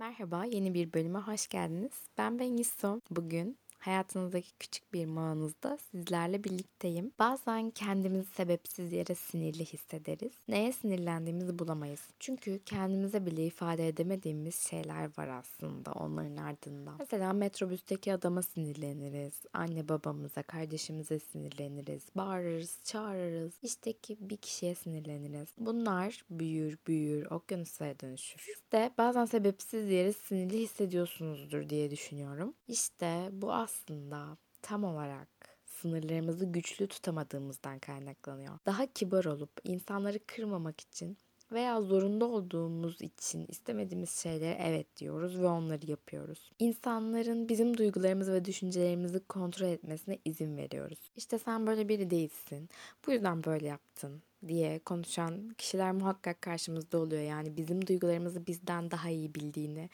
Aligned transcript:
Merhaba, 0.00 0.44
yeni 0.44 0.74
bir 0.74 0.92
bölüme 0.92 1.18
hoş 1.18 1.48
geldiniz. 1.48 1.92
Ben 2.18 2.38
Bengisu. 2.38 3.02
Bugün 3.10 3.58
hayatınızdaki 3.80 4.48
küçük 4.60 4.92
bir 4.92 5.06
mağınızda 5.06 5.78
sizlerle 5.90 6.44
birlikteyim. 6.44 7.12
Bazen 7.18 7.70
kendimizi 7.70 8.34
sebepsiz 8.34 8.92
yere 8.92 9.14
sinirli 9.14 9.64
hissederiz. 9.64 10.32
Neye 10.48 10.72
sinirlendiğimizi 10.72 11.58
bulamayız. 11.58 12.00
Çünkü 12.20 12.60
kendimize 12.66 13.26
bile 13.26 13.46
ifade 13.46 13.88
edemediğimiz 13.88 14.54
şeyler 14.54 15.10
var 15.18 15.28
aslında 15.28 15.92
onların 15.92 16.36
ardından. 16.36 16.96
Mesela 16.98 17.32
metrobüsteki 17.32 18.14
adama 18.14 18.42
sinirleniriz. 18.42 19.34
Anne 19.52 19.88
babamıza, 19.88 20.42
kardeşimize 20.42 21.18
sinirleniriz. 21.18 22.02
Bağırırız, 22.16 22.78
çağırırız. 22.84 23.52
İşteki 23.62 24.16
bir 24.20 24.36
kişiye 24.36 24.74
sinirleniriz. 24.74 25.48
Bunlar 25.58 26.24
büyür 26.30 26.78
büyür, 26.86 27.26
okyanuslara 27.30 28.00
dönüşür. 28.00 28.40
Siz 28.40 28.72
de 28.72 28.90
bazen 28.98 29.24
sebepsiz 29.24 29.90
yere 29.90 30.12
sinirli 30.12 30.58
hissediyorsunuzdur 30.58 31.68
diye 31.68 31.90
düşünüyorum. 31.90 32.54
İşte 32.68 33.28
bu 33.32 33.52
aslında 33.52 33.69
aslında 33.70 34.36
tam 34.62 34.84
olarak 34.84 35.28
sınırlarımızı 35.66 36.44
güçlü 36.44 36.86
tutamadığımızdan 36.86 37.78
kaynaklanıyor. 37.78 38.58
Daha 38.66 38.86
kibar 38.86 39.24
olup 39.24 39.50
insanları 39.64 40.18
kırmamak 40.26 40.80
için 40.80 41.18
veya 41.52 41.80
zorunda 41.82 42.24
olduğumuz 42.24 43.02
için 43.02 43.46
istemediğimiz 43.48 44.10
şeylere 44.10 44.58
evet 44.60 44.96
diyoruz 44.96 45.38
ve 45.38 45.46
onları 45.46 45.90
yapıyoruz. 45.90 46.50
İnsanların 46.58 47.48
bizim 47.48 47.76
duygularımızı 47.76 48.32
ve 48.32 48.44
düşüncelerimizi 48.44 49.20
kontrol 49.20 49.66
etmesine 49.66 50.18
izin 50.24 50.56
veriyoruz. 50.56 50.98
İşte 51.16 51.38
sen 51.38 51.66
böyle 51.66 51.88
biri 51.88 52.10
değilsin. 52.10 52.68
Bu 53.06 53.12
yüzden 53.12 53.44
böyle 53.44 53.66
yaptın 53.66 54.22
diye 54.48 54.78
konuşan 54.78 55.48
kişiler 55.58 55.92
muhakkak 55.92 56.42
karşımızda 56.42 56.98
oluyor. 56.98 57.22
Yani 57.22 57.56
bizim 57.56 57.86
duygularımızı 57.86 58.46
bizden 58.46 58.90
daha 58.90 59.08
iyi 59.08 59.34
bildiğini 59.34 59.90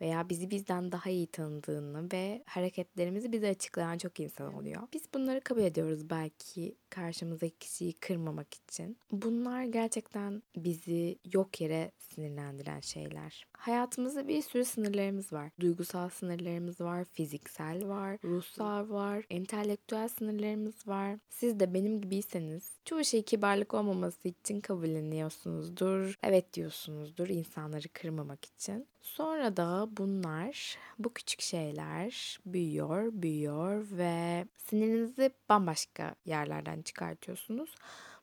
veya 0.00 0.28
bizi 0.28 0.50
bizden 0.50 0.92
daha 0.92 1.10
iyi 1.10 1.26
tanıdığını 1.26 2.12
ve 2.12 2.42
hareketlerimizi 2.46 3.32
bize 3.32 3.48
açıklayan 3.48 3.98
çok 3.98 4.20
insan 4.20 4.54
oluyor. 4.54 4.82
Biz 4.92 5.02
bunları 5.14 5.40
kabul 5.40 5.62
ediyoruz 5.62 6.10
belki 6.10 6.76
karşımızdaki 6.90 7.58
kişiyi 7.58 7.92
kırmamak 7.92 8.54
için. 8.54 8.98
Bunlar 9.12 9.64
gerçekten 9.64 10.42
bizi 10.56 11.18
yok 11.32 11.60
yere 11.60 11.92
sinirlendiren 11.98 12.80
şeyler. 12.80 13.46
Hayatımızda 13.56 14.28
bir 14.28 14.42
sürü 14.42 14.64
sınırlarımız 14.64 15.32
var. 15.32 15.50
Duygusal 15.60 16.08
sınırlarımız 16.08 16.80
var, 16.80 17.04
fiziksel 17.04 17.88
var, 17.88 18.18
ruhsal 18.24 18.90
var, 18.90 19.24
entelektüel 19.30 20.08
sınırlarımız 20.08 20.88
var. 20.88 21.18
Siz 21.28 21.60
de 21.60 21.74
benim 21.74 22.00
gibiyseniz 22.00 22.72
çoğu 22.84 23.04
şey 23.04 23.22
kibarlık 23.22 23.74
olmaması 23.74 24.28
için 24.28 24.60
kabulleniyorsunuzdur. 24.60 26.14
Evet 26.22 26.54
diyorsunuzdur 26.54 27.28
insanları 27.28 27.88
kırmamak 27.88 28.44
için. 28.44 28.86
Sonra 29.02 29.56
da 29.56 29.83
bunlar, 29.90 30.78
bu 30.98 31.12
küçük 31.12 31.40
şeyler 31.40 32.38
büyüyor, 32.46 33.12
büyüyor 33.12 33.86
ve 33.90 34.46
sinirinizi 34.56 35.30
bambaşka 35.48 36.14
yerlerden 36.24 36.82
çıkartıyorsunuz. 36.82 37.74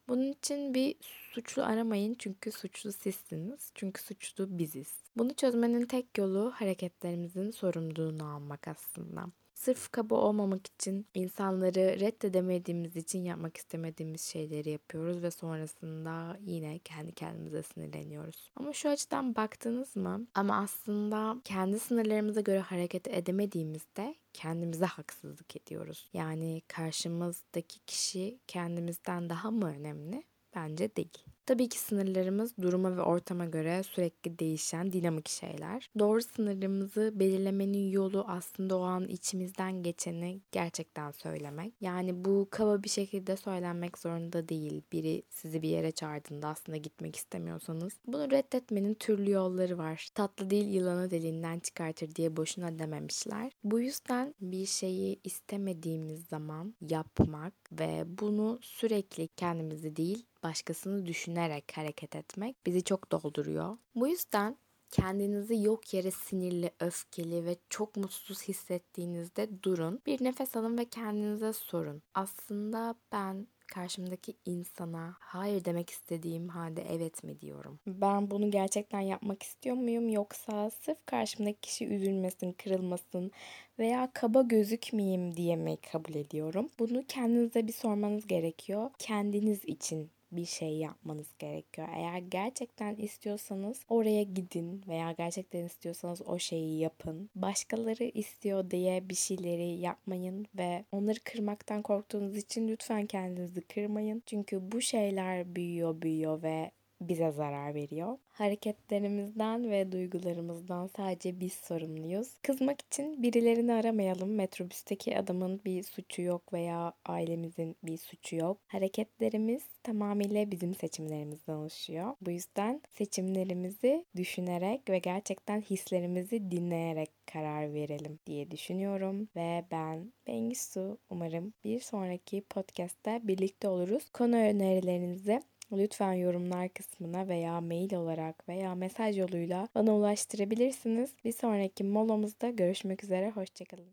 Bunun 0.08 0.32
için 0.32 0.74
bir 0.74 0.96
suçlu 1.32 1.64
aramayın 1.64 2.16
çünkü 2.20 2.52
suçlu 2.52 2.92
sizsiniz. 2.92 3.72
Çünkü 3.76 4.02
suçlu 4.04 4.58
biziz. 4.58 4.94
Bunu 5.18 5.34
çözmenin 5.34 5.86
tek 5.86 6.18
yolu 6.18 6.52
hareketlerimizin 6.56 7.52
sorumluluğunu 7.52 8.34
almak 8.34 8.68
aslında. 8.68 9.26
Sırf 9.62 9.92
kaba 9.92 10.16
olmamak 10.16 10.68
için 10.68 11.08
insanları 11.14 12.00
reddedemediğimiz 12.00 12.96
için 12.96 13.20
yapmak 13.20 13.58
istemediğimiz 13.58 14.22
şeyleri 14.22 14.70
yapıyoruz 14.70 15.24
ve 15.24 15.32
sonrasında 15.32 16.38
yine 16.40 16.80
kendi 16.80 17.12
kendimize 17.12 17.64
sinirleniyoruz. 17.64 18.52
Ama 18.56 18.74
şu 18.74 18.90
açıdan 18.90 19.36
baktınız 19.36 19.96
mı? 19.96 20.28
Ama 20.36 20.58
aslında 20.58 21.42
kendi 21.44 21.80
sınırlarımıza 21.80 22.42
göre 22.42 22.60
hareket 22.60 23.08
edemediğimizde 23.08 24.16
kendimize 24.34 24.86
haksızlık 24.86 25.56
ediyoruz. 25.56 26.10
Yani 26.14 26.62
karşımızdaki 26.68 27.80
kişi 27.80 28.40
kendimizden 28.48 29.30
daha 29.30 29.52
mı 29.52 29.66
önemli? 29.66 30.24
Bence 30.56 30.96
değil. 30.96 31.26
Tabii 31.46 31.70
ki 31.70 31.80
sınırlarımız 31.80 32.58
duruma 32.58 32.98
ve 32.98 33.02
ortama 33.02 33.46
göre 33.46 33.84
sürekli 33.84 34.40
değişen 34.40 34.94
dinamik 34.94 35.30
şeyler. 35.30 35.90
Doğru 36.00 36.22
sınırlarımızı 36.22 37.12
belirlemenin 37.16 37.92
yolu 37.92 38.26
aslında 38.28 38.78
o 38.78 38.82
an 38.82 39.08
içimizden 39.08 39.84
geçeni 39.84 40.42
gerçekten 40.52 41.12
söylemek. 41.12 41.74
Yani 41.82 42.26
bu 42.26 42.48
kaba 42.52 42.84
bir 42.84 42.90
şekilde 42.90 43.38
söylenmek 43.38 43.98
zorunda 43.98 44.50
değil. 44.50 44.82
Biri 44.92 45.24
sizi 45.30 45.62
bir 45.62 45.70
yere 45.70 45.92
çağırdığında 45.92 46.48
aslında 46.48 46.78
gitmek 46.78 47.16
istemiyorsanız. 47.16 47.94
Bunu 48.08 48.32
reddetmenin 48.32 48.94
türlü 48.94 49.32
yolları 49.32 49.78
var. 49.78 50.08
Tatlı 50.16 50.50
değil 50.50 50.68
yılanı 50.68 51.12
deliğinden 51.12 51.60
çıkartır 51.60 52.16
diye 52.16 52.38
boşuna 52.38 52.80
dememişler. 52.80 53.52
Bu 53.64 53.80
yüzden 53.80 54.36
bir 54.42 54.66
şeyi 54.66 55.20
istemediğimiz 55.24 56.26
zaman 56.26 56.76
yapmak 56.82 57.54
ve 57.72 58.04
bunu 58.08 58.60
sürekli 58.62 59.28
kendimizi 59.28 59.96
değil 59.96 60.26
başkasını 60.44 61.06
düşünerek 61.06 61.72
hareket 61.76 62.16
etmek 62.16 62.66
bizi 62.66 62.84
çok 62.84 63.12
dolduruyor. 63.12 63.78
Bu 63.96 64.08
yüzden 64.08 64.58
kendinizi 64.92 65.62
yok 65.62 65.94
yere 65.94 66.12
sinirli, 66.12 66.72
öfkeli 66.80 67.46
ve 67.46 67.56
çok 67.70 67.98
mutsuz 67.98 68.44
hissettiğinizde 68.44 69.64
durun. 69.64 70.02
Bir 70.06 70.24
nefes 70.24 70.56
alın 70.56 70.78
ve 70.78 70.86
kendinize 70.86 71.54
sorun. 71.54 72.02
Aslında 72.14 72.96
ben 73.12 73.48
karşımdaki 73.68 74.34
insana 74.46 75.16
hayır 75.20 75.66
demek 75.66 75.90
istediğim 75.90 76.50
halde 76.50 76.86
evet 76.90 77.24
mi 77.24 77.40
diyorum? 77.42 77.80
Ben 77.88 78.32
bunu 78.32 78.52
gerçekten 78.52 79.00
yapmak 79.00 79.44
istiyor 79.44 79.76
muyum 79.76 80.10
yoksa 80.10 80.70
sırf 80.70 81.06
karşımdaki 81.06 81.62
kişi 81.62 81.88
üzülmesin, 81.88 82.54
kırılmasın 82.54 83.32
veya 83.80 84.12
kaba 84.14 84.42
gözükmeyeyim 84.42 85.38
diye 85.38 85.56
mi 85.56 85.78
kabul 85.92 86.16
ediyorum? 86.16 86.70
Bunu 86.80 87.04
kendinize 87.08 87.68
bir 87.68 87.74
sormanız 87.74 88.28
gerekiyor. 88.28 88.90
Kendiniz 89.00 89.66
için 89.66 90.12
bir 90.32 90.46
şey 90.46 90.78
yapmanız 90.78 91.28
gerekiyor. 91.40 91.88
Eğer 91.96 92.18
gerçekten 92.18 92.96
istiyorsanız 92.96 93.82
oraya 93.90 94.24
gidin 94.24 94.84
veya 94.88 95.12
gerçekten 95.12 95.64
istiyorsanız 95.64 96.22
o 96.22 96.40
şeyi 96.40 96.80
yapın. 96.80 97.30
Başkaları 97.36 98.04
istiyor 98.04 98.72
diye 98.72 99.10
bir 99.10 99.16
şeyleri 99.16 99.80
yapmayın 99.80 100.46
ve 100.58 100.86
onları 100.92 101.20
kırmaktan 101.20 101.82
korktuğunuz 101.82 102.38
için 102.38 102.68
lütfen 102.68 103.06
kendinizi 103.06 103.62
kırmayın. 103.62 104.24
Çünkü 104.26 104.72
bu 104.72 104.82
şeyler 104.82 105.56
büyüyor 105.56 106.02
büyüyor 106.02 106.44
ve 106.44 106.72
bize 107.02 107.32
zarar 107.32 107.76
veriyor. 107.76 108.18
Hareketlerimizden 108.32 109.72
ve 109.72 109.92
duygularımızdan 109.92 110.90
sadece 110.98 111.40
biz 111.40 111.54
sorumluyuz. 111.54 112.28
Kızmak 112.42 112.82
için 112.82 113.24
birilerini 113.24 113.74
aramayalım. 113.74 114.36
Metrobüsteki 114.36 115.18
adamın 115.18 115.62
bir 115.66 115.84
suçu 115.84 116.22
yok 116.22 116.54
veya 116.54 116.94
ailemizin 117.06 117.76
bir 117.84 117.98
suçu 117.98 118.36
yok. 118.36 118.58
Hareketlerimiz 118.68 119.64
tamamıyla 119.84 120.52
bizim 120.52 120.76
seçimlerimizden 120.76 121.54
oluşuyor. 121.54 122.16
Bu 122.22 122.32
yüzden 122.32 122.82
seçimlerimizi 122.90 124.06
düşünerek 124.16 124.90
ve 124.90 125.00
gerçekten 125.00 125.62
hislerimizi 125.62 126.52
dinleyerek 126.52 127.10
karar 127.34 127.74
verelim 127.74 128.20
diye 128.26 128.52
düşünüyorum. 128.52 129.28
Ve 129.36 129.66
ben 129.72 130.12
Bengisu 130.28 130.98
umarım 131.10 131.54
bir 131.64 131.80
sonraki 131.80 132.42
podcast'te 132.42 133.22
birlikte 133.24 133.68
oluruz. 133.68 134.10
Konu 134.10 134.36
önerilerinizi 134.36 135.42
lütfen 135.78 136.14
yorumlar 136.14 136.70
kısmına 136.70 137.28
veya 137.28 137.62
mail 137.62 137.94
olarak 137.94 138.50
veya 138.50 138.76
mesaj 138.76 139.18
yoluyla 139.18 139.68
bana 139.76 139.96
ulaştırabilirsiniz. 139.96 141.12
Bir 141.26 141.32
sonraki 141.32 141.84
molamızda 141.84 142.50
görüşmek 142.50 143.04
üzere. 143.04 143.30
Hoşçakalın. 143.32 143.88